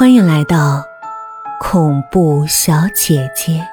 [0.00, 0.82] 欢迎来到
[1.60, 3.68] 恐怖小姐姐。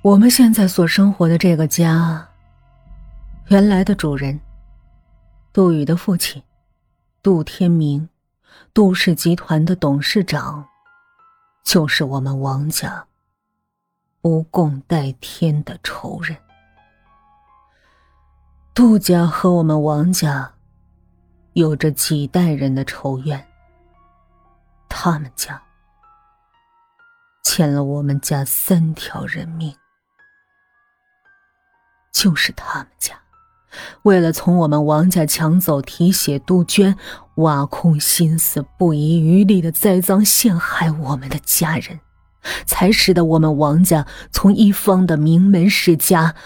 [0.00, 2.24] 我们现在所生活的这个家，
[3.48, 4.38] 原来的主人
[5.52, 6.40] 杜宇的父亲
[7.20, 8.08] 杜天明，
[8.72, 10.64] 杜氏集团的董事长，
[11.64, 13.04] 就是我们王家
[14.20, 16.36] 不共戴天的仇人。
[18.72, 20.52] 杜家和我们王家。
[21.58, 23.44] 有着几代人的仇怨，
[24.88, 25.60] 他们家
[27.42, 29.74] 欠了我们家三条人命，
[32.12, 33.20] 就是他们家，
[34.02, 36.96] 为了从我们王家抢走提血杜鹃，
[37.38, 41.98] 挖空心思，不遗余力的栽赃陷害我们的家人，
[42.66, 46.36] 才使得我们王家从一方的名门世家，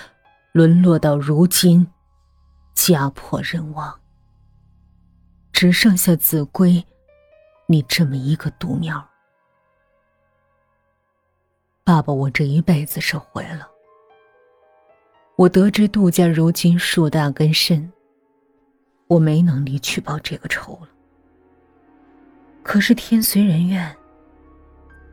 [0.53, 1.89] 沦落到如今
[2.73, 4.02] 家破人亡。
[5.63, 6.85] 只剩下子规，
[7.69, 9.09] 你这么一个独苗。
[11.85, 13.71] 爸爸，我这一辈子是毁了。
[15.37, 17.93] 我得知杜家如今树大根深，
[19.07, 20.89] 我没能力去报这个仇了。
[22.65, 23.97] 可是天随人愿，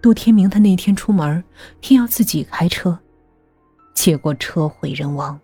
[0.02, 1.44] 杜天明他那天出门，
[1.80, 2.98] 偏要自己开车，
[3.94, 5.40] 结果车毁人亡。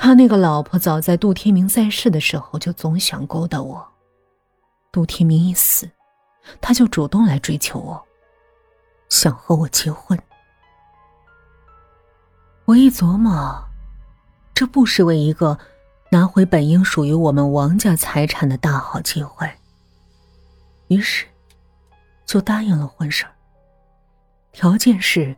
[0.00, 3.84] 他那个老婆早在杜天明在世的时候就总想勾搭我，
[4.92, 5.90] 杜天明一死，
[6.60, 8.00] 他就主动来追求我，
[9.08, 10.16] 想和我结婚。
[12.64, 13.60] 我一琢磨，
[14.54, 15.58] 这不失为一个
[16.12, 19.50] 拿回本应属于我们王家财产的大好机会，
[20.86, 21.26] 于是
[22.24, 23.26] 就答应了婚事
[24.52, 25.36] 条件是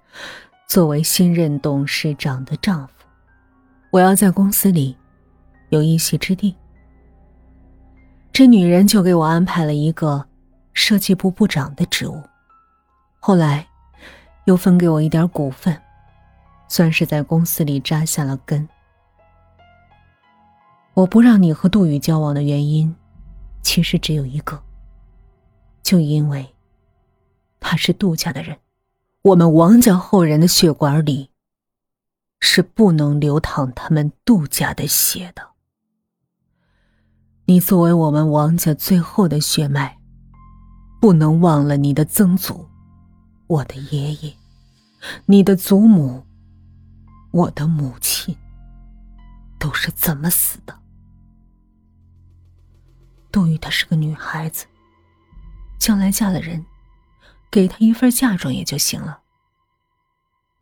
[0.68, 2.99] 作为新任董事长的丈夫。
[3.90, 4.96] 我要在公司里
[5.70, 6.54] 有一席之地。
[8.32, 10.24] 这女人就给我安排了一个
[10.72, 12.22] 设计部部长的职务，
[13.18, 13.66] 后来
[14.44, 15.76] 又分给我一点股份，
[16.68, 18.68] 算是在公司里扎下了根。
[20.94, 22.94] 我不让你和杜宇交往的原因，
[23.62, 24.62] 其实只有一个，
[25.82, 26.54] 就因为
[27.58, 28.56] 他是杜家的人，
[29.22, 31.29] 我们王家后人的血管里。
[32.40, 35.50] 是不能流淌他们杜家的血的。
[37.44, 39.98] 你作为我们王家最后的血脉，
[41.00, 42.68] 不能忘了你的曾祖，
[43.46, 44.34] 我的爷爷，
[45.26, 46.24] 你的祖母，
[47.32, 48.36] 我的母亲，
[49.58, 50.78] 都是怎么死的。
[53.32, 54.66] 杜玉她是个女孩子，
[55.78, 56.64] 将来嫁了人，
[57.50, 59.20] 给她一份嫁妆也就行了。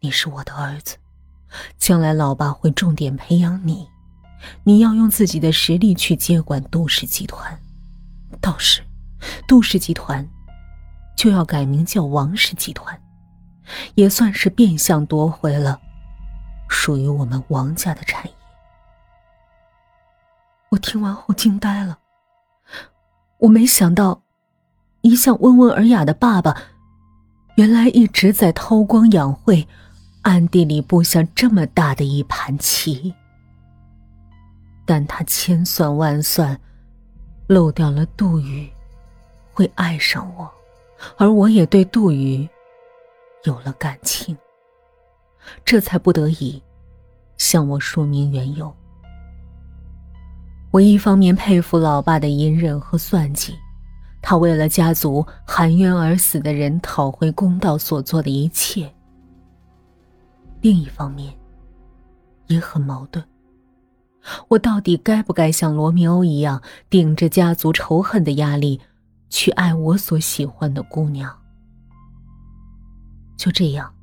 [0.00, 0.96] 你是我的儿子。
[1.78, 3.88] 将来老爸会重点培养你，
[4.64, 7.58] 你要用自己的实力去接管杜氏集团，
[8.40, 8.82] 到时，
[9.46, 10.28] 杜氏集团
[11.16, 13.00] 就要改名叫王氏集团，
[13.94, 15.80] 也算是变相夺回了
[16.68, 18.32] 属于我们王家的产业。
[20.70, 21.98] 我听完后惊呆了，
[23.38, 24.22] 我没想到，
[25.00, 26.54] 一向温文尔雅的爸爸，
[27.56, 29.66] 原来一直在韬光养晦。
[30.28, 33.14] 暗地里布下这么大的一盘棋，
[34.84, 36.60] 但他千算万算，
[37.46, 38.70] 漏掉了杜宇
[39.54, 40.46] 会爱上我，
[41.16, 42.46] 而我也对杜宇
[43.44, 44.36] 有了感情，
[45.64, 46.62] 这才不得已
[47.38, 48.70] 向我说明缘由。
[50.70, 53.54] 我一方面佩服老爸的隐忍和算计，
[54.20, 58.92] 他为了家族含冤而死的人讨回公道所做的一切。
[60.60, 61.32] 另一方面，
[62.48, 63.24] 也很矛盾。
[64.48, 66.60] 我到底该不该像罗密欧一样，
[66.90, 68.80] 顶着家族仇恨的压力，
[69.30, 71.34] 去爱我所喜欢的姑娘？
[73.36, 73.94] 就这样，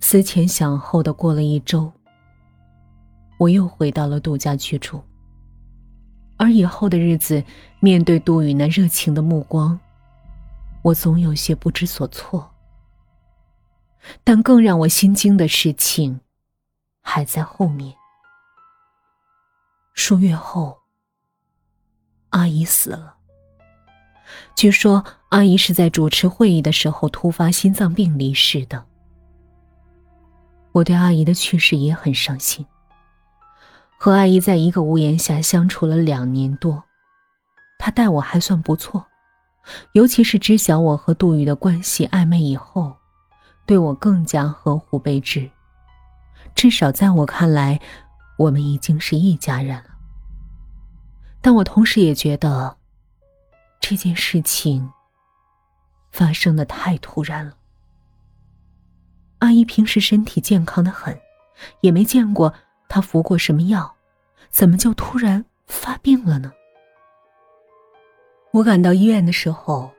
[0.00, 1.92] 思前想后的过了一周，
[3.38, 5.00] 我又回到了杜家居住。
[6.36, 7.44] 而以后的日子，
[7.78, 9.78] 面对杜宇那热情的目光，
[10.82, 12.49] 我总有些不知所措。
[14.24, 16.20] 但更让我心惊的事情，
[17.02, 17.94] 还在后面。
[19.94, 20.78] 数月后，
[22.30, 23.16] 阿姨死了。
[24.54, 28.86] 据说阿姨是在主持会议的时候突发心脏病离世的。
[30.72, 32.64] 我对阿姨的去世也很伤心。
[33.98, 36.84] 和阿姨在一个屋檐下相处了两年多，
[37.78, 39.04] 她待我还算不错，
[39.92, 42.99] 尤其是知晓我和杜宇的关系暧昧以后。
[43.66, 45.50] 对我更加呵护备至，
[46.54, 47.80] 至少在我看来，
[48.36, 49.90] 我们已经是一家人了。
[51.40, 52.76] 但我同时也觉得
[53.80, 54.90] 这件事情
[56.10, 57.54] 发生的太突然了。
[59.38, 61.18] 阿姨平时身体健康的很，
[61.80, 62.52] 也没见过
[62.88, 63.94] 她服过什么药，
[64.50, 66.52] 怎么就突然发病了呢？
[68.52, 69.90] 我赶到医院的时候，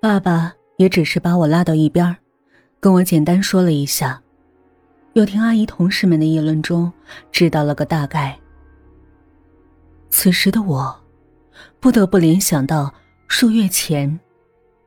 [0.00, 2.16] 爸爸也只是把我拉到一边，
[2.80, 4.22] 跟我简单说了一下，
[5.12, 6.90] 又听阿姨同事们的议论中
[7.30, 8.38] 知道了个大概。
[10.08, 10.98] 此时的我，
[11.78, 12.90] 不得不联想到
[13.28, 14.18] 数月前，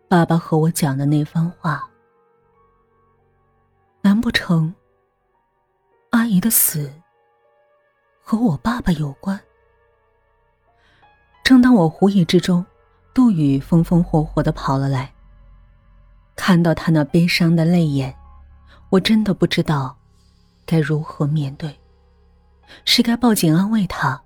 [0.08, 1.88] 爸爸和我讲的那番话。
[4.02, 4.74] 难不成，
[6.10, 6.92] 阿姨的死
[8.24, 9.40] 和我爸爸有关？
[11.44, 12.66] 正当我狐疑之中，
[13.14, 15.14] 杜宇风风火火的跑了来。
[16.36, 18.14] 看到他那悲伤的泪眼，
[18.90, 19.96] 我真的不知道
[20.66, 21.80] 该如何面对，
[22.86, 24.22] 是该报警安慰他，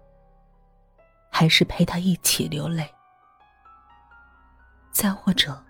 [1.30, 2.90] 还是陪他一起流泪？
[4.92, 5.62] 再或者，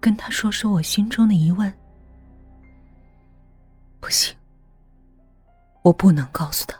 [0.00, 1.72] 跟他说说我心中的疑问？
[4.00, 4.36] 不行，
[5.82, 6.76] 我不能告诉他，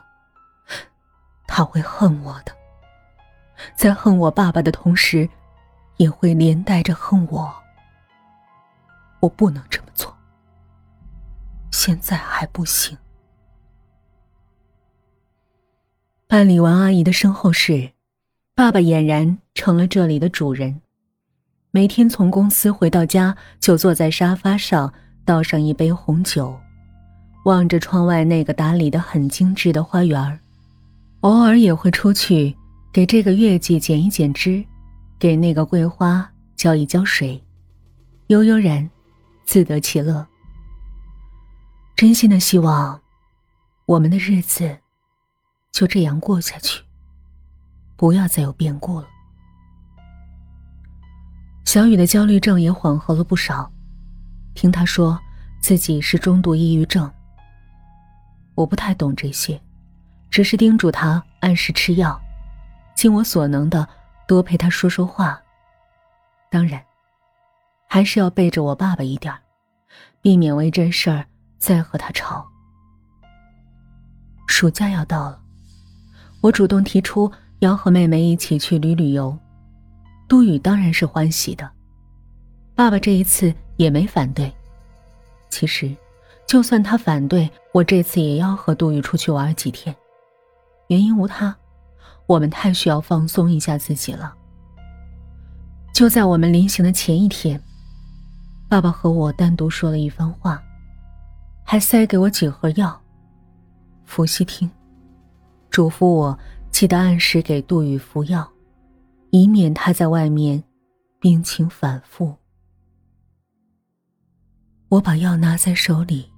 [1.47, 2.53] 他会恨我的，
[3.75, 5.29] 在恨我爸爸的同时，
[5.97, 7.55] 也会连带着恨我。
[9.21, 10.15] 我不能这么做，
[11.71, 12.97] 现在还不行。
[16.27, 17.91] 办理完阿姨的身后事，
[18.55, 20.81] 爸爸俨然成了这里的主人。
[21.73, 24.93] 每天从公司回到家，就坐在沙发上
[25.25, 26.59] 倒上一杯红酒。
[27.45, 30.41] 望着窗外那个打理的很精致的花园
[31.21, 32.55] 偶尔也会出去
[32.93, 34.63] 给这个月季剪一剪枝，
[35.19, 37.43] 给那个桂花浇一浇水，
[38.27, 38.89] 悠悠然，
[39.51, 40.25] 自得其乐。
[41.97, 43.01] 真心的希望，
[43.85, 44.79] 我们的日子
[45.73, 46.85] 就这样过下去，
[47.97, 49.09] 不要再有变故了。
[51.65, 53.69] 小雨的焦虑症也缓和了不少，
[54.55, 55.21] 听他说
[55.61, 57.13] 自己是中度抑郁症。
[58.55, 59.61] 我不太懂这些，
[60.31, 62.17] 只是叮嘱他按时吃药，
[62.95, 63.89] 尽我所能的
[64.29, 65.43] 多陪他说说话。
[66.53, 66.81] 当然，
[67.93, 69.35] 还是要背着我爸爸一点
[70.23, 71.27] 避免为这事儿
[71.59, 72.47] 再和他吵。
[74.47, 75.41] 暑假要到了，
[76.41, 77.29] 我主动提出
[77.59, 79.37] 要和妹妹一起去旅旅游，
[80.29, 81.69] 杜宇当然是欢喜的，
[82.77, 84.53] 爸爸这一次也没反对。
[85.51, 85.93] 其实。
[86.47, 89.95] 就算他反对，我这次也要和杜宇出去玩几天。
[90.89, 91.57] 原因无他，
[92.27, 94.35] 我们太需要放松一下自己了。
[95.95, 97.63] 就在我们临行的前一天，
[98.71, 100.63] 爸爸和我单独说了一番话，
[101.65, 103.03] 还塞给我几盒药。
[104.05, 104.71] 伏羲听，
[105.71, 106.39] 嘱咐我
[106.71, 108.49] 记得按时给杜宇服药，
[109.31, 110.63] 以免他在外面
[111.19, 112.33] 病情反复。
[114.89, 116.31] 我把药拿在手里。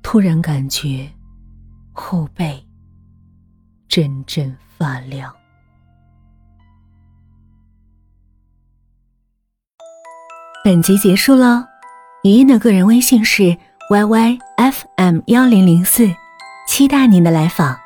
[0.00, 1.06] 突然感觉
[1.92, 2.64] 后背
[3.88, 5.34] 阵阵发凉。
[10.66, 11.64] 本集结束喽，
[12.24, 13.56] 语音的个人微信是
[13.88, 16.10] yyfm 幺零零四，
[16.66, 17.78] 期待您的来访。